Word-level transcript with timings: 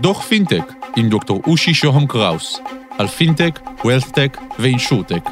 דוח 0.00 0.22
פינטק 0.22 0.72
עם 0.96 1.08
דוקטור 1.08 1.40
אושי 1.46 1.74
שוהם 1.74 2.06
קראוס 2.06 2.60
על 2.98 3.06
פינטק, 3.06 3.60
וולת'טק 3.84 4.38
ואינשורטק. 4.58 5.30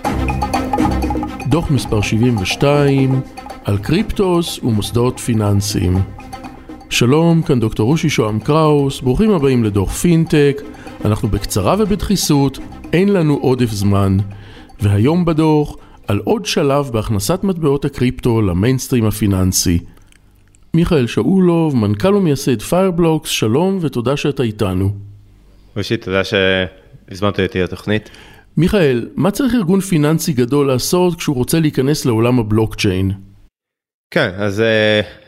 דוח 1.46 1.70
מספר 1.70 2.00
72 2.00 3.20
על 3.65 3.78
קריפטוס 3.78 4.58
ומוסדות 4.62 5.18
פיננסיים. 5.18 5.99
שלום, 6.91 7.42
כאן 7.42 7.60
דוקטור 7.60 7.91
אושי 7.91 8.11
שוהם 8.11 8.41
קראוס, 8.41 9.00
ברוכים 9.00 9.30
הבאים 9.30 9.64
לדוח 9.64 9.93
פינטק. 9.93 10.62
אנחנו 11.05 11.29
בקצרה 11.29 11.77
ובדחיסות, 11.79 12.59
אין 12.93 13.09
לנו 13.09 13.35
עודף 13.35 13.71
זמן. 13.71 14.16
והיום 14.80 15.25
בדוח, 15.25 15.77
על 16.09 16.21
עוד 16.25 16.46
שלב 16.46 16.91
בהכנסת 16.93 17.45
מטבעות 17.45 17.85
הקריפטו 17.85 18.43
למיינסטרים 18.43 19.05
הפיננסי. 19.05 19.79
מיכאל 20.75 21.07
שאולוב, 21.07 21.77
מנכ"ל 21.77 22.14
ומייסד 22.14 22.62
פיירבלוקס, 22.62 23.30
שלום 23.30 23.79
ותודה 23.80 24.17
שאתה 24.17 24.43
איתנו. 24.43 24.90
ראשית, 25.76 26.04
תודה 26.04 26.22
שהזמנת 26.25 27.40
אותי 27.40 27.61
לתוכנית. 27.63 28.11
מיכאל, 28.57 29.09
מה 29.14 29.31
צריך 29.31 29.54
ארגון 29.54 29.81
פיננסי 29.81 30.32
גדול 30.32 30.67
לעשות 30.67 31.18
כשהוא 31.18 31.36
רוצה 31.36 31.61
להיכנס 31.61 32.05
לעולם 32.05 32.39
הבלוקצ'יין? 32.39 33.12
כן, 34.11 34.31
אז 34.37 34.62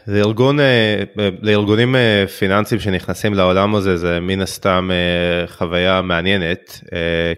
לארגון, 0.06 0.60
אה, 0.60 1.02
לארגונים 1.42 1.96
אה, 1.96 2.24
פיננסיים 2.38 2.80
שנכנסים 2.80 3.34
לעולם 3.34 3.74
הזה 3.74 3.96
זה 3.96 4.20
מן 4.20 4.40
הסתם 4.40 4.90
אה, 4.92 5.46
חוויה 5.46 6.02
מעניינת, 6.02 6.80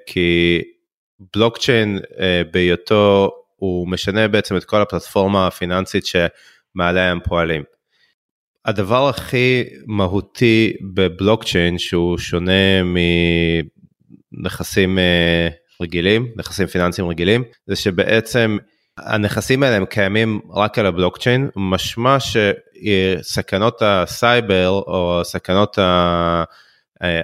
כי 0.06 0.60
בלוקצ'יין 1.36 1.98
בהיותו 2.52 3.30
הוא 3.56 3.88
משנה 3.88 4.28
בעצם 4.28 4.56
את 4.56 4.64
כל 4.64 4.82
הפלטפורמה 4.82 5.46
הפיננסית 5.46 6.06
שמעליה 6.06 7.10
הם 7.10 7.20
פועלים. 7.24 7.62
הדבר 8.64 9.08
הכי 9.08 9.64
מהותי 9.86 10.72
בבלוקצ'יין 10.94 11.78
שהוא 11.78 12.18
שונה 12.18 12.82
מנכסים 14.32 14.98
רגילים, 15.80 16.26
נכסים 16.36 16.66
פיננסיים 16.66 17.08
רגילים, 17.08 17.44
זה 17.66 17.76
שבעצם 17.76 18.58
הנכסים 18.98 19.62
האלה 19.62 19.76
הם 19.76 19.84
קיימים 19.84 20.40
רק 20.54 20.78
על 20.78 20.86
הבלוקצ'יין, 20.86 21.48
משמע 21.56 22.16
שסכנות 22.20 23.82
הסייבר 23.84 24.68
או 24.68 25.20
הסכנות 25.20 25.78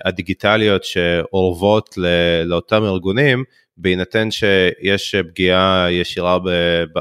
הדיגיטליות 0.04 0.84
שאורבות 0.84 1.98
לאותם 2.44 2.84
ארגונים, 2.84 3.44
בהינתן 3.76 4.30
שיש 4.30 5.14
פגיעה 5.14 5.86
ישירה 5.90 6.38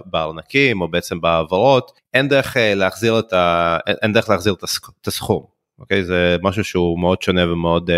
בארנקים 0.05 0.81
או 0.81 0.87
בעצם 0.87 1.21
בהעברות, 1.21 1.91
אין 2.13 2.27
דרך 2.27 2.57
אה, 2.57 2.75
להחזיר 2.75 3.19
את, 3.19 3.33
ה... 3.33 3.77
אין 4.01 4.13
דרך 4.13 4.29
להחזיר 4.29 4.53
את 5.01 5.07
הסכום, 5.07 5.43
אוקיי? 5.79 6.03
זה 6.03 6.37
משהו 6.41 6.63
שהוא 6.63 6.99
מאוד 6.99 7.21
שונה 7.21 7.51
ומאוד 7.51 7.89
uh, 7.89 7.93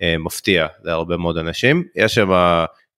uh, 0.00 0.04
מפתיע 0.18 0.66
להרבה 0.82 1.16
מאוד 1.16 1.38
אנשים. 1.38 1.84
יש 1.96 2.14
שם 2.14 2.30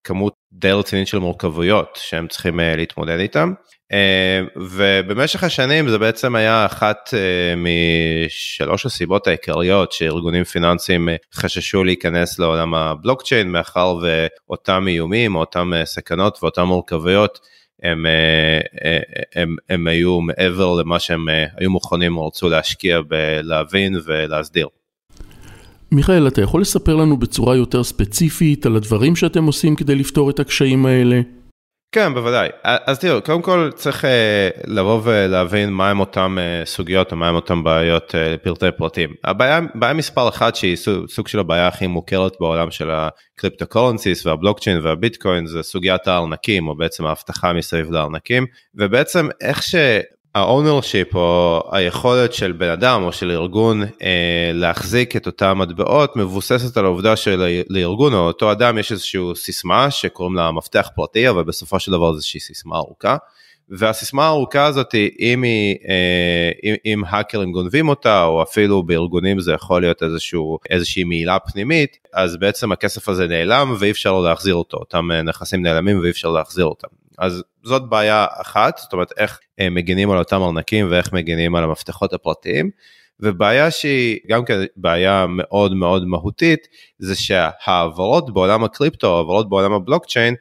כמות 0.07 0.35
די 0.53 0.73
רצינית 0.73 1.09
של 1.09 1.19
מורכבויות 1.19 1.99
שהם 2.03 2.29
צריכים 2.29 2.61
uh, 2.61 2.63
להתמודד 2.77 3.19
איתם. 3.19 3.53
Uh, 3.93 4.61
ובמשך 4.77 5.45
השנים 5.45 5.89
זה 5.89 5.99
בעצם 5.99 6.35
היה 6.35 6.67
אחת 6.67 6.97
uh, 7.09 7.57
משלוש 7.57 8.87
הסיבות 8.87 9.27
העיקריות 9.27 9.93
שארגונים 9.93 10.45
פיננסיים 10.45 11.09
חששו 11.35 11.85
להיכנס 11.85 12.39
לעולם 12.39 12.75
הבלוקצ'יין 12.75 13.49
מאחר 13.49 13.97
ואותם 14.03 14.89
איומים 14.89 15.35
או 15.35 15.41
אותם 15.41 15.73
סכנות 15.85 16.39
ואותם 16.43 16.63
מורכבויות 16.63 17.39
הם, 17.83 18.07
הם, 18.07 19.03
הם, 19.35 19.57
הם 19.69 19.87
היו 19.87 20.21
מעבר 20.21 20.75
למה 20.75 20.99
שהם 20.99 21.27
היו 21.57 21.71
מוכנים 21.71 22.17
או 22.17 22.27
רצו 22.27 22.49
להשקיע 22.49 23.01
בלהבין 23.09 23.97
ולהסדיר. 24.05 24.69
מיכאל, 25.93 26.29
אתה 26.29 26.43
יכול 26.43 26.61
לספר 26.61 26.97
לנו 26.97 27.17
בצורה 27.17 27.57
יותר 27.57 27.85
ספציפית 27.85 28.67
על 28.67 28.77
הדברים 28.77 29.17
שאתם 29.17 29.45
עושים 29.45 29.77
כדי 29.77 29.95
לפתור 29.95 30.31
את 30.31 30.41
הקשיים 30.41 30.87
האלה? 30.87 31.21
כן, 31.93 32.15
בוודאי. 32.15 32.49
אז 32.63 32.99
תראו, 32.99 33.23
קודם 33.23 33.43
כל 33.43 33.71
צריך 33.75 34.05
uh, 34.05 34.09
לבוא 34.67 35.01
ולהבין 35.05 35.71
מהם 35.71 36.01
אותם 36.01 36.39
uh, 36.39 36.67
סוגיות 36.67 37.13
או 37.13 37.17
מהם 37.17 37.35
אותם 37.35 37.65
בעיות 37.65 38.11
uh, 38.11 38.17
לפרטי 38.35 38.67
פרטים. 38.77 39.15
הבעיה, 39.25 39.61
בעיה 39.75 39.93
מספר 39.93 40.29
אחת 40.29 40.57
שהיא 40.57 40.77
סוג, 40.77 41.09
סוג 41.09 41.29
של 41.29 41.39
הבעיה 41.39 41.69
הכי 41.69 41.87
מוכרת 41.87 42.33
בעולם 42.41 42.71
של 42.71 42.91
הקריפטו 42.91 43.67
קורנסיס 43.67 44.27
והבלוקצ'יין 44.27 44.79
והביטקוין 44.83 45.47
זה 45.47 45.63
סוגיית 45.63 46.09
הארנקים 46.09 46.69
או 46.69 46.77
בעצם 46.77 47.07
ההבטחה 47.07 47.53
מסביב 47.53 47.91
לארנקים 47.91 48.47
ובעצם 48.75 49.29
איך 49.41 49.63
ה 50.37 50.44
ownership 50.44 51.15
או 51.15 51.63
היכולת 51.73 52.33
של 52.35 52.53
בן 52.53 52.69
אדם 52.69 53.03
או 53.03 53.13
של 53.13 53.31
ארגון 53.31 53.83
אה, 53.83 54.51
להחזיק 54.55 55.17
את 55.17 55.27
אותם 55.27 55.59
מטבעות 55.59 56.17
מבוססת 56.17 56.77
על 56.77 56.85
העובדה 56.85 57.17
שלארגון 57.17 58.15
או 58.15 58.19
אותו 58.19 58.53
אדם 58.53 58.79
יש 58.79 58.93
איזושהי 58.93 59.21
סיסמה 59.35 59.91
שקוראים 59.91 60.35
לה 60.35 60.51
מפתח 60.53 60.91
פרטי 60.95 61.29
אבל 61.29 61.45
בסופו 61.45 61.81
של 61.81 61.93
דבר 61.93 62.13
זה 62.13 62.17
איזושהי 62.17 62.41
סיסמה 62.41 62.77
ארוכה. 62.77 63.17
והסיסמה 63.69 64.25
הארוכה 64.25 64.65
הזאת 64.65 64.95
אם, 65.19 65.43
היא, 65.43 65.77
אה, 65.89 66.51
אם, 66.65 66.75
אם 66.87 67.03
האקרים 67.07 67.53
גונבים 67.53 67.89
אותה 67.89 68.25
או 68.25 68.43
אפילו 68.43 68.83
בארגונים 68.83 69.41
זה 69.41 69.53
יכול 69.53 69.81
להיות 69.81 70.03
איזשהו, 70.03 70.59
איזושהי 70.71 71.05
מעילה 71.05 71.39
פנימית 71.39 71.99
אז 72.13 72.37
בעצם 72.37 72.73
הכסף 72.73 73.09
הזה 73.09 73.27
נעלם 73.27 73.75
ואי 73.79 73.91
אפשר 73.91 74.21
להחזיר 74.21 74.55
אותו 74.55 74.77
אותם 74.77 75.13
אה, 75.13 75.23
נכסים 75.23 75.63
נעלמים 75.63 76.01
ואי 76.01 76.11
אפשר 76.11 76.31
להחזיר 76.31 76.65
אותם 76.65 76.89
אז 77.19 77.43
זאת 77.63 77.89
בעיה 77.89 78.27
אחת, 78.41 78.79
זאת 78.79 78.93
אומרת 78.93 79.13
איך 79.17 79.41
אה, 79.61 79.71
מגינים 79.71 80.11
על 80.11 80.19
אותם 80.19 80.43
ארנקים 80.43 80.91
ואיך 80.91 81.13
מגינים 81.13 81.55
על 81.55 81.65
המפתחות 81.65 82.13
הפרטיים. 82.13 82.71
ובעיה 83.21 83.71
שהיא 83.71 84.19
גם 84.29 84.45
כן 84.45 84.59
בעיה 84.77 85.27
מאוד 85.29 85.75
מאוד 85.75 86.07
מהותית 86.07 86.69
זה 86.99 87.15
שהעברות 87.15 88.35
בעולם 88.35 88.65
הקריפטו, 88.65 89.17
העברות 89.17 89.49
בעולם 89.49 89.73
הבלוקצ'יין, 89.73 90.35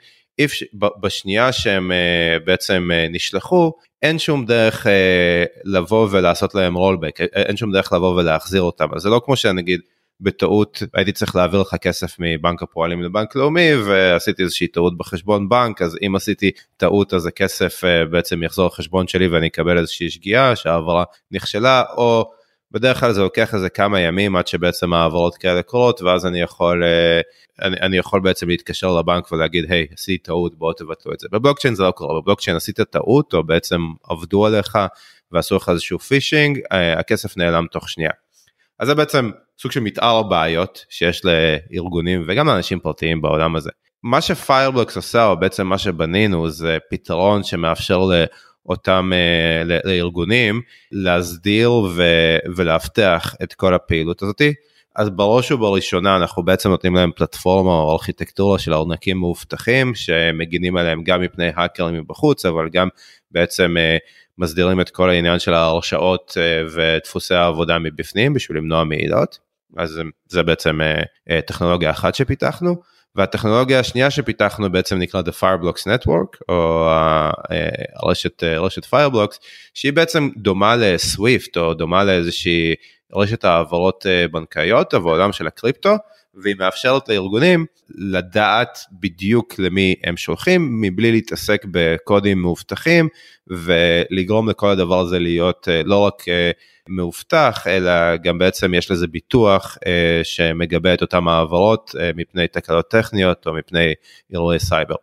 בשנייה 1.02 1.52
שהם 1.52 1.92
אה, 1.92 2.38
בעצם 2.46 2.90
אה, 2.94 3.08
נשלחו, 3.10 3.74
אין 4.02 4.20
שום 4.20 4.46
דרך 4.46 4.88
לבוא 5.64 6.08
ולעשות 6.12 6.56
להם 6.56 6.76
רולבק, 6.76 7.20
אין 7.22 7.58
שום 7.58 7.72
דרך 7.72 7.94
לבוא 7.94 8.16
ולהחזיר 8.16 8.62
אותם, 8.62 8.88
אז 8.96 9.02
זה 9.02 9.10
לא 9.10 9.22
כמו 9.26 9.36
שנגיד 9.36 9.82
בטעות 10.22 10.84
הייתי 10.94 11.12
צריך 11.12 11.36
להעביר 11.36 11.62
לך 11.62 11.76
כסף 11.76 12.16
מבנק 12.20 12.64
הפועלים 12.64 13.04
לבנק 13.04 13.36
לאומי 13.36 13.76
ועשיתי 13.76 14.44
איזושהי 14.44 14.68
טעות 14.68 14.98
בחשבון 14.98 15.50
בנק 15.50 15.82
אז 15.82 15.98
אם 16.06 16.16
עשיתי 16.16 16.52
טעות 16.78 17.14
אז 17.14 17.26
הכסף 17.26 17.84
אה, 17.84 18.06
בעצם 18.06 18.44
יחזור 18.44 18.68
לחשבון 18.68 19.08
שלי 19.08 19.28
ואני 19.28 19.48
אקבל 19.48 19.78
איזושהי 19.78 20.10
שגיאה 20.10 20.56
שהעברה 20.56 21.04
נכשלה 21.32 21.84
או 21.98 22.32
בדרך 22.72 23.00
כלל 23.00 23.12
זה 23.12 23.22
לוקח 23.22 23.54
איזה 23.56 23.70
כמה 23.70 24.00
ימים 24.00 24.36
עד 24.36 24.48
שבעצם 24.48 24.94
העברות 24.94 25.38
כאלה 25.38 25.62
קורות 25.62 26.02
ואז 26.02 26.26
אני 26.26 26.42
יכול 26.42 26.84
אה, 26.84 27.22
אני, 27.62 27.78
אני 27.82 27.98
יכול 27.98 28.20
בעצם 28.22 28.48
להתקשר 28.48 28.94
לבנק 29.00 29.32
ולהגיד 29.32 29.72
היי 29.72 29.88
hey, 29.90 29.94
עשיתי 29.94 30.18
טעות 30.18 30.56
בואו 30.56 30.74
תבטלו 30.74 31.14
את 31.14 31.20
זה 31.20 31.28
בבלוקצ'יין 31.32 31.76
זה 31.76 31.84
לא 31.84 31.92
קורה 31.92 32.22
בבלוקצ'יין 32.22 32.58
עשית 32.58 32.82
טעות 32.82 33.34
או 33.34 33.44
בעצם 33.44 33.82
עבדו 34.10 34.46
עליך 34.46 34.78
ועשו 35.32 35.56
לך 35.56 35.70
איזשהו 35.70 36.00
פישינג 36.00 36.60
אה, 36.72 37.00
הכסף 37.00 37.38
נעלם 37.38 37.66
תוך 37.72 37.90
שנייה. 37.90 38.12
אז 38.80 38.88
זה 38.88 38.96
בעצם 38.96 39.30
סוג 39.60 39.72
של 39.72 39.80
מתאר 39.80 40.24
בעיות 40.24 40.86
שיש 40.90 41.22
לארגונים 41.26 42.24
וגם 42.28 42.48
לאנשים 42.48 42.80
פרטיים 42.80 43.22
בעולם 43.22 43.56
הזה. 43.56 43.70
מה 44.04 44.22
שפיירבלוקס 44.22 44.96
עושה 44.96 45.26
או 45.26 45.40
בעצם 45.40 45.68
מה 45.68 45.78
שבנינו 45.78 46.50
זה 46.50 46.78
פתרון 46.90 47.44
שמאפשר 47.44 48.00
לאותם 48.66 49.12
uh, 49.14 49.88
לארגונים 49.88 50.62
להסדיר 50.92 51.72
ו- 51.72 52.38
ולאבטח 52.56 53.36
את 53.44 53.54
כל 53.54 53.74
הפעילות 53.74 54.22
הזאתי. 54.22 54.54
אז 54.96 55.10
בראש 55.10 55.52
ובראשונה 55.52 56.16
אנחנו 56.16 56.44
בעצם 56.44 56.70
נותנים 56.70 56.96
להם 56.96 57.12
פלטפורמה 57.16 57.72
או 57.72 57.92
ארכיטקטורה 57.92 58.60
של 58.60 58.74
ארנקים 58.74 59.18
מאובטחים 59.18 59.96
שמגינים 59.96 60.78
עליהם 60.78 61.04
גם 61.04 61.22
מפני 61.22 61.50
האקרים 61.56 61.96
מבחוץ 61.96 62.46
אבל 62.46 62.70
גם 62.70 62.88
בעצם 63.32 63.76
uh, 63.78 64.00
מסדירים 64.38 64.82
את 64.82 64.90
כל 64.90 65.10
העניין 65.10 65.40
של 65.40 65.54
ההרשאות 65.54 66.38
uh, 66.38 66.74
ודפוסי 66.76 67.36
העבודה 67.36 67.80
מבפנים 67.80 68.34
בשביל 68.34 68.58
למנוע 68.58 68.84
מעילות. 68.84 69.45
אז 69.78 70.02
זה 70.28 70.44
בעצם 70.44 70.82
אה, 70.82 71.02
אה, 71.30 71.42
טכנולוגיה 71.42 71.92
אחת 71.92 72.16
שפיתחנו. 72.16 72.76
והטכנולוגיה 73.16 73.80
השנייה 73.80 74.12
שפיתחנו 74.12 74.72
בעצם 74.72 74.98
נקרא 74.98 75.22
The 75.22 75.42
Fireblocks 75.42 75.82
Network 75.82 76.38
או 76.50 76.88
אה, 76.88 77.30
הרשת, 77.96 78.44
רשת 78.44 78.86
Fireblocks 78.86 79.38
שהיא 79.74 79.94
בעצם 79.94 80.30
דומה 80.38 80.76
לסוויפט 80.76 81.58
או 81.58 81.74
דומה 81.74 82.04
לאיזושהי 82.04 82.76
רשת 83.16 83.46
העברות 83.46 84.06
בנקאיות 84.32 84.94
או 84.94 85.02
בעולם 85.02 85.32
של 85.32 85.48
הקריפטו 85.48 85.96
והיא 86.36 86.56
מאפשרת 86.60 87.10
לארגונים 87.10 87.66
לדעת 87.90 88.80
בדיוק 88.92 89.60
למי 89.60 89.96
הם 90.04 90.18
שולחים 90.18 90.82
מבלי 90.82 91.12
להתעסק 91.12 91.66
בקודים 91.72 92.42
מאובטחים 92.42 93.08
ולגרום 93.48 94.50
לכל 94.50 94.70
הדבר 94.70 95.00
הזה 95.00 95.20
להיות 95.20 95.68
לא 95.86 96.00
רק 96.00 96.24
מאובטח, 96.90 97.68
אלא 97.68 98.16
גם 98.16 98.38
בעצם 98.38 98.74
יש 98.74 98.92
לזה 98.92 99.08
ביטוח 99.08 99.78
אה, 99.88 100.22
שמגבה 100.24 100.94
את 100.94 101.02
אותם 101.02 101.28
העברות 101.28 101.96
אה, 102.00 102.12
מפני 102.16 102.48
תקלות 102.48 102.90
טכניות 102.90 103.48
או 103.48 103.54
מפני 103.54 103.94
אירועי 104.34 104.60
סייבר. 104.60 104.96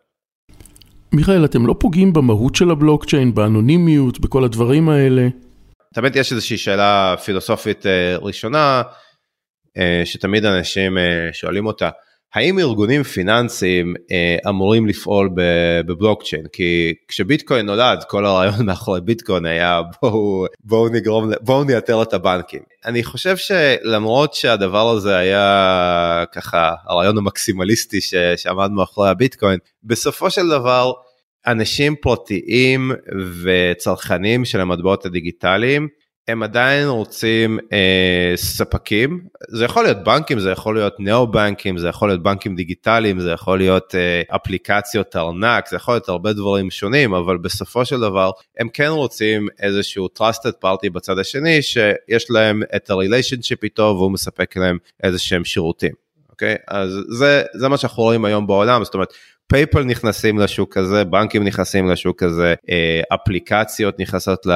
מיכאל, 1.13 1.45
אתם 1.45 1.67
לא 1.67 1.75
פוגעים 1.79 2.13
במהות 2.13 2.55
של 2.55 2.71
הבלוקצ'יין, 2.71 3.33
באנונימיות, 3.33 4.19
בכל 4.19 4.43
הדברים 4.43 4.89
האלה? 4.89 5.27
תמיד 5.93 6.15
יש 6.15 6.31
איזושהי 6.31 6.57
שאלה 6.57 7.15
פילוסופית 7.25 7.85
ראשונה 8.21 8.81
שתמיד 10.05 10.45
אנשים 10.45 10.97
שואלים 11.31 11.65
אותה. 11.65 11.89
האם 12.33 12.59
ארגונים 12.59 13.03
פיננסיים 13.03 13.93
אה, 14.11 14.49
אמורים 14.49 14.87
לפעול 14.87 15.29
בבלוקצ'יין 15.35 16.45
כי 16.53 16.93
כשביטקוין 17.07 17.65
נולד 17.65 18.03
כל 18.03 18.25
הרעיון 18.25 18.65
מאחורי 18.65 19.01
ביטקוין 19.01 19.45
היה 19.45 19.81
בואו 20.01 20.45
בואו 20.63 20.89
נגרום 20.89 21.31
בואו 21.41 21.63
נייתר 21.63 22.01
את 22.01 22.13
הבנקים 22.13 22.59
אני 22.85 23.03
חושב 23.03 23.37
שלמרות 23.37 24.33
שהדבר 24.33 24.89
הזה 24.89 25.17
היה 25.17 26.23
ככה 26.31 26.73
הרעיון 26.85 27.17
המקסימליסטי 27.17 27.99
שעמד 28.35 28.71
מאחורי 28.71 29.09
הביטקוין 29.09 29.59
בסופו 29.83 30.29
של 30.29 30.49
דבר 30.49 30.91
אנשים 31.47 31.95
פרטיים 32.01 32.91
וצרכנים 33.43 34.45
של 34.45 34.61
המטבעות 34.61 35.05
הדיגיטליים 35.05 35.87
הם 36.27 36.43
עדיין 36.43 36.87
רוצים 36.87 37.59
אה, 37.73 38.33
ספקים, 38.35 39.21
זה 39.47 39.65
יכול 39.65 39.83
להיות 39.83 40.03
בנקים, 40.03 40.39
זה 40.39 40.51
יכול 40.51 40.75
להיות 40.75 40.93
נאו-בנקים, 40.99 41.77
זה 41.77 41.87
יכול 41.87 42.09
להיות 42.09 42.23
בנקים 42.23 42.55
דיגיטליים, 42.55 43.19
זה 43.19 43.31
יכול 43.31 43.57
להיות 43.57 43.95
אה, 43.95 44.35
אפליקציות 44.35 45.15
ארנק, 45.15 45.67
זה 45.69 45.75
יכול 45.75 45.93
להיות 45.93 46.09
הרבה 46.09 46.33
דברים 46.33 46.71
שונים, 46.71 47.13
אבל 47.13 47.37
בסופו 47.37 47.85
של 47.85 47.99
דבר 47.99 48.31
הם 48.59 48.69
כן 48.69 48.89
רוצים 48.89 49.47
איזשהו 49.59 50.07
trusted 50.19 50.65
party 50.65 50.89
בצד 50.93 51.19
השני, 51.19 51.61
שיש 51.61 52.31
להם 52.31 52.63
את 52.75 52.89
ה-relationship 52.89 53.59
איתו 53.63 53.95
והוא 53.97 54.11
מספק 54.11 54.57
להם 54.57 54.77
איזה 55.03 55.19
שהם 55.19 55.45
שירותים. 55.45 56.03
אוקיי? 56.29 56.55
אז 56.67 56.99
זה, 57.09 57.43
זה 57.53 57.67
מה 57.67 57.77
שאנחנו 57.77 58.03
רואים 58.03 58.25
היום 58.25 58.47
בעולם, 58.47 58.83
זאת 58.83 58.93
אומרת, 58.93 59.13
פייפל 59.53 59.83
נכנסים 59.83 60.39
לשוק 60.39 60.77
הזה, 60.77 61.03
בנקים 61.03 61.43
נכנסים 61.43 61.89
לשוק 61.89 62.23
הזה, 62.23 62.53
אה, 62.69 63.01
אפליקציות 63.15 63.99
נכנסות 63.99 64.47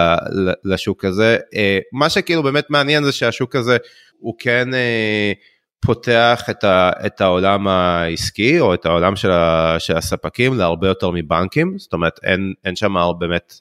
לשוק 0.64 1.06
הזה. 1.06 1.38
אה, 1.56 1.80
מה 1.94 2.10
שכאילו 2.10 2.44
באמת 2.44 2.70
מעניין 2.70 3.04
זה 3.04 3.12
שהשוק 3.12 3.56
הזה 3.56 3.78
הוא 4.20 4.34
כן 4.40 4.74
אה, 4.74 5.32
פותח 5.80 6.44
את, 6.50 6.64
ה, 6.64 6.92
את 7.06 7.22
העולם 7.22 7.68
העסקי 7.68 8.60
או 8.60 8.74
את 8.74 8.86
העולם 8.86 9.16
של, 9.16 9.32
ה, 9.32 9.76
של 9.80 9.98
הספקים 9.98 10.58
להרבה 10.58 10.88
יותר 10.88 11.12
מבנקים, 11.12 11.78
זאת 11.78 11.94
אומרת 11.94 12.20
אין, 12.24 12.54
אין 12.66 12.76
שם 12.76 12.96
באמת 13.20 13.54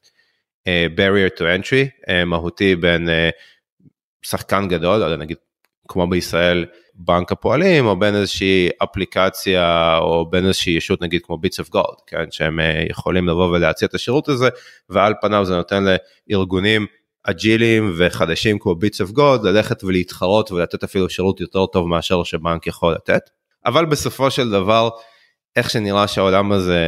barrier 0.69 1.39
to 1.39 1.43
entry 1.43 2.13
מהותי 2.27 2.77
בין 2.77 3.09
שחקן 4.23 4.69
גדול, 4.69 5.01
לא 5.01 5.17
נגיד 5.17 5.37
כמו 5.89 6.07
בישראל 6.07 6.65
בנק 6.95 7.33
הפועלים 7.33 7.87
או 7.87 7.99
בין 7.99 8.15
איזושהי 8.15 8.69
אפליקציה 8.83 9.99
או 9.99 10.31
בין 10.31 10.47
איזושהי 10.47 10.73
ישות 10.73 11.03
נגיד 11.03 11.21
כמו 11.25 11.39
Bits 11.39 11.61
of 11.61 11.69
Gold, 11.69 11.97
כן, 12.07 12.25
שהם 12.31 12.61
אה, 12.61 12.85
יכולים 12.91 13.29
לבוא 13.29 13.49
ולהציע 13.49 13.89
את 13.89 13.95
השירות 13.95 14.29
הזה 14.29 14.49
ועל 14.91 15.15
פניו 15.21 15.45
זה 15.45 15.57
נותן 15.57 15.85
לארגונים 16.29 16.87
אג'יליים 17.23 17.93
וחדשים 17.99 18.59
כמו 18.59 18.75
Bits 18.75 19.01
of 19.01 19.11
Gold 19.11 19.45
ללכת 19.45 19.85
ולהתחרות 19.85 20.53
ולתת 20.53 20.85
אפילו 20.85 21.11
שירות 21.11 21.41
יותר 21.41 21.67
טוב 21.67 21.89
מאשר 21.89 22.25
שבנק 22.25 22.67
יכול 22.67 22.95
לתת. 22.95 23.31
אבל 23.67 23.85
בסופו 23.85 24.31
של 24.31 24.51
דבר 24.51 24.89
איך 25.57 25.71
שנראה 25.71 26.09
שהעולם 26.09 26.53
הזה 26.53 26.81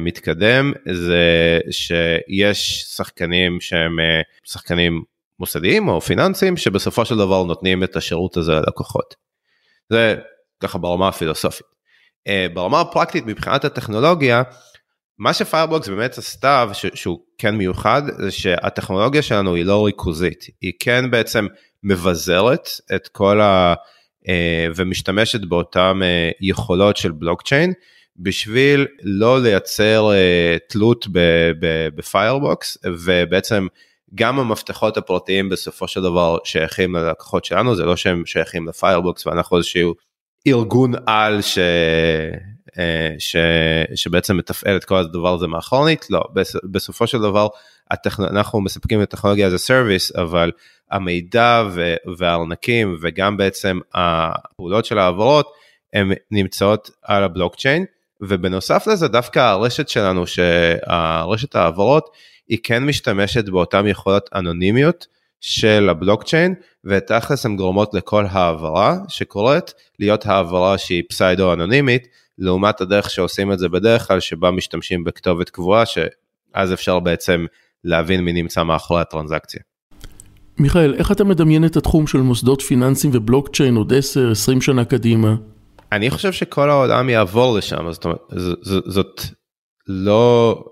מתקדם 0.00 0.72
זה 0.92 1.58
שיש 1.70 2.84
שחקנים 2.96 3.60
שהם 3.60 4.00
אה, 4.00 4.20
שחקנים 4.44 5.02
מוסדיים 5.40 5.88
או 5.88 6.00
פיננסיים 6.00 6.56
שבסופו 6.56 7.04
של 7.04 7.16
דבר 7.16 7.42
נותנים 7.42 7.84
את 7.84 7.96
השירות 7.96 8.36
הזה 8.36 8.52
ללקוחות. 8.52 9.14
זה 9.90 10.16
ככה 10.62 10.78
ברמה 10.78 11.08
הפילוסופית. 11.08 11.66
Uh, 12.28 12.54
ברמה 12.54 12.80
הפרקטית 12.80 13.26
מבחינת 13.26 13.64
הטכנולוגיה, 13.64 14.42
מה 15.18 15.34
שפיירבוקס 15.34 15.88
באמת 15.88 16.18
עשתה 16.18 16.64
שהוא 16.94 17.18
כן 17.38 17.54
מיוחד 17.54 18.02
זה 18.18 18.30
שהטכנולוגיה 18.30 19.22
שלנו 19.22 19.54
היא 19.54 19.64
לא 19.64 19.86
ריכוזית, 19.86 20.44
היא 20.60 20.72
כן 20.80 21.10
בעצם 21.10 21.46
מבזרת 21.82 22.68
את 22.94 23.08
כל 23.08 23.40
ה... 23.40 23.74
uh, 24.24 24.72
ומשתמשת 24.76 25.40
באותן 25.40 26.00
uh, 26.00 26.36
יכולות 26.40 26.96
של 26.96 27.12
בלוקצ'יין 27.12 27.72
בשביל 28.16 28.86
לא 29.02 29.40
לייצר 29.40 30.10
תלות 30.68 31.06
ב 31.94 32.02
Fireblocks 32.02 32.78
ובעצם 32.86 33.66
גם 34.14 34.38
המפתחות 34.38 34.96
הפרטיים 34.96 35.48
בסופו 35.48 35.88
של 35.88 36.02
דבר 36.02 36.38
שייכים 36.44 36.96
ללקוחות 36.96 37.44
שלנו 37.44 37.76
זה 37.76 37.84
לא 37.84 37.96
שהם 37.96 38.26
שייכים 38.26 38.68
ל 38.68 38.73
Fireblocks 38.73 39.26
ואנחנו 39.26 39.56
איזשהו 39.56 39.94
ארגון 40.46 40.92
על 41.06 41.42
ש... 41.42 41.58
אה, 42.78 43.14
ש... 43.18 43.36
שבעצם 43.94 44.36
מתפעל 44.36 44.76
את 44.76 44.84
כל 44.84 44.96
הדבר 44.96 45.34
הזה 45.34 45.46
מאחורנית. 45.46 46.06
לא 46.10 46.24
בסופו 46.70 47.06
של 47.06 47.18
דבר 47.18 47.48
הטכנ... 47.90 48.22
אנחנו 48.22 48.60
מספקים 48.60 49.02
את 49.02 49.14
הטכנולוגיה 49.14 49.48
as 49.48 49.52
a 49.52 49.68
service 49.68 50.20
אבל 50.20 50.50
המידע 50.90 51.64
ו... 51.70 51.94
והארנקים 52.18 52.96
וגם 53.00 53.36
בעצם 53.36 53.78
הפעולות 53.94 54.84
של 54.84 54.98
העברות 54.98 55.52
הן 55.92 56.12
נמצאות 56.30 56.90
על 57.02 57.24
הבלוקצ'יין. 57.24 57.84
ובנוסף 58.22 58.86
לזה 58.86 59.08
דווקא 59.08 59.38
הרשת 59.38 59.88
שלנו 59.88 60.26
שהרשת 60.26 61.56
העברות 61.56 62.10
היא 62.50 62.58
כן 62.62 62.84
משתמשת 62.84 63.48
באותן 63.48 63.86
יכולות 63.86 64.30
אנונימיות 64.34 65.06
של 65.40 65.88
הבלוקצ'יין 65.90 66.54
ותכלס 66.84 67.46
הן 67.46 67.56
גורמות 67.56 67.94
לכל 67.94 68.24
העברה 68.30 68.96
שקורית 69.08 69.74
להיות 69.98 70.26
העברה 70.26 70.78
שהיא 70.78 71.02
פסיידו 71.08 71.52
אנונימית 71.52 72.06
לעומת 72.38 72.80
הדרך 72.80 73.10
שעושים 73.10 73.52
את 73.52 73.58
זה 73.58 73.68
בדרך 73.68 74.08
כלל 74.08 74.20
שבה 74.20 74.50
משתמשים 74.50 75.04
בכתובת 75.04 75.50
קבועה 75.50 75.84
שאז 75.86 76.72
אפשר 76.72 76.98
בעצם 76.98 77.46
להבין 77.84 78.20
מי 78.20 78.32
נמצא 78.32 78.62
מאחורי 78.62 79.00
הטרנזקציה. 79.00 79.60
מיכאל, 80.58 80.94
איך 80.94 81.12
אתה 81.12 81.24
מדמיין 81.24 81.64
את 81.64 81.76
התחום 81.76 82.06
של 82.06 82.18
מוסדות 82.18 82.62
פיננסיים 82.62 83.12
ובלוקצ'יין 83.16 83.76
עוד 83.76 83.92
10-20 83.92 84.60
שנה 84.60 84.84
קדימה? 84.84 85.34
אני 85.92 86.10
חושב 86.10 86.32
שכל 86.32 86.70
העולם 86.70 87.08
יעבור 87.08 87.58
לשם, 87.58 87.92
זאת 87.92 88.04
אומרת, 88.04 88.18
זאת 88.86 89.20
לא, 89.86 90.64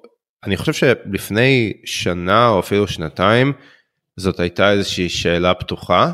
אני 0.44 0.56
חושב 0.56 0.72
שלפני 0.72 1.72
שנה 1.84 2.48
או 2.48 2.60
אפילו 2.60 2.88
שנתיים 2.88 3.52
זאת 4.16 4.40
הייתה 4.40 4.72
איזושהי 4.72 5.08
שאלה 5.08 5.54
פתוחה. 5.54 6.12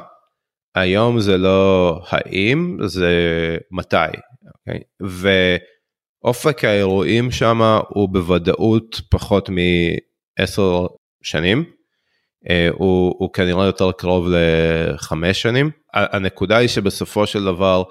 היום 0.74 1.20
זה 1.20 1.38
לא 1.38 2.00
האם 2.08 2.78
זה 2.84 3.08
מתי. 3.70 3.96
Okay? 3.96 4.48
אוקיי? 4.58 4.80
ואופק 6.24 6.64
האירועים 6.64 7.30
שם 7.30 7.78
הוא 7.88 8.08
בוודאות 8.08 9.00
פחות 9.10 9.50
מעשר 10.38 10.86
שנים. 11.22 11.64
אה, 12.50 12.68
הוא, 12.72 13.14
הוא 13.18 13.32
כנראה 13.32 13.66
יותר 13.66 13.92
קרוב 13.92 14.26
לחמש 14.28 15.42
שנים. 15.42 15.70
הנקודה 15.94 16.56
היא 16.56 16.68
שבסופו 16.68 17.26
של 17.26 17.44
דבר 17.44 17.82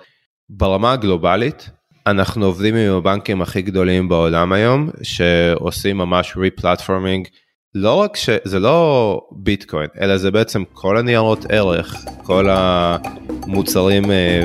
ברמה 0.50 0.92
הגלובלית 0.92 1.70
אנחנו 2.08 2.46
עובדים 2.46 2.76
עם 2.76 2.94
הבנקים 2.94 3.42
הכי 3.42 3.62
גדולים 3.62 4.10
בעולם 4.10 4.54
היום 4.54 4.90
שעושים 5.04 5.98
ממש 5.98 6.34
ריפלטפורמינג 6.38 7.28
לא 7.76 7.94
רק 7.94 8.16
שזה 8.16 8.60
לא 8.60 9.22
ביטקוין 9.32 9.88
אלא 10.02 10.18
זה 10.18 10.32
בעצם 10.32 10.64
כל 10.74 10.98
הניירות 10.98 11.46
ערך 11.50 12.06
כל 12.24 12.48
המוצרים 12.50 14.12
אה, 14.12 14.44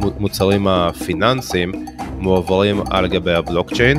והמוצרים 0.00 0.68
אה, 0.68 0.88
הפיננסיים 0.88 1.72
מועברים 2.18 2.80
על 2.90 3.06
גבי 3.06 3.32
הבלוקצ'יין 3.32 3.98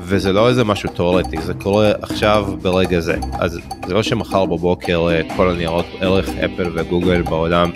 וזה 0.00 0.32
לא 0.32 0.48
איזה 0.48 0.64
משהו 0.64 0.90
תיאורטי 0.90 1.42
זה 1.42 1.54
קורה 1.54 1.92
עכשיו 2.02 2.48
ברגע 2.62 3.00
זה. 3.00 3.16
אז 3.32 3.58
זה 3.86 3.94
לא 3.94 4.02
שמחר 4.02 4.44
בבוקר 4.44 5.08
אה, 5.10 5.36
כל 5.36 5.50
הניירות 5.50 5.86
ערך 6.00 6.28
אפל 6.28 6.70
וגוגל 6.74 7.22
בעולם 7.22 7.70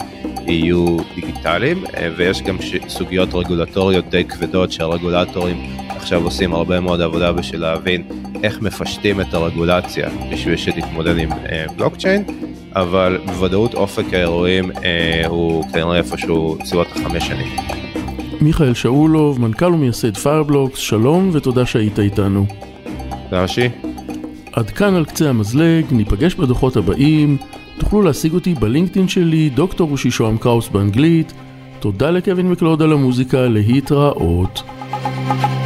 יהיו 0.47 0.97
דיגיטליים 1.15 1.85
אה, 1.97 2.09
ויש 2.17 2.43
גם 2.43 2.57
סוגיות 2.89 3.35
רגולטוריות 3.35 4.11
די 4.11 4.25
כבדות 4.25 4.73
שהרגולטורים 4.73 5.57
עכשיו 5.89 6.25
עושים 6.25 6.53
הרבה 6.53 6.81
מאוד 6.81 7.01
עבודה 7.01 7.33
בשביל 7.33 7.61
להבין 7.61 8.03
איך 8.43 8.61
מפשטים 8.63 9.21
את 9.21 9.35
הרגולציה 9.35 10.09
בשביל 10.33 10.57
שתתמודד 10.57 11.19
עם 11.19 11.33
אה, 11.33 11.65
בלוקצ'יין 11.77 12.25
אבל 12.75 13.19
בוודאות 13.27 13.75
אופק 13.75 14.15
האירועים 14.15 14.71
אה, 14.85 15.27
הוא 15.27 15.65
כנראה 15.73 15.97
איפשהו 15.97 16.59
סביבות 16.65 16.87
החמש 16.97 17.27
שנים. 17.27 17.57
מיכאל 18.41 18.75
שאולוב, 18.75 19.41
מנכ"ל 19.41 19.75
ומייסד 19.75 20.17
Fireblocks, 20.17 20.79
שלום 20.79 21.31
ותודה 21.33 21.67
שהיית 21.67 21.99
איתנו. 21.99 22.47
תודה 23.25 23.43
ראשי. 23.43 23.69
עד 24.53 24.71
כאן 24.71 24.95
על 24.95 25.05
קצה 25.05 25.29
המזלג, 25.29 25.85
ניפגש 25.91 26.35
בדוחות 26.35 26.77
הבאים. 26.77 27.37
תוכלו 27.79 28.03
להשיג 28.03 28.35
אותי 28.35 28.55
בלינקדאין 28.55 29.09
שלי, 29.09 29.51
דוקטור 29.51 29.89
רושי 29.89 30.11
שוהם 30.11 30.39
קראוס 30.39 30.69
באנגלית. 30.69 31.33
תודה 31.81 32.11
לקווין 32.11 32.51
מקלוד 32.51 32.83
על 32.83 32.93
המוזיקה, 32.93 33.49
להתראות. 33.49 34.63
thank 34.95 35.59
you 35.59 35.64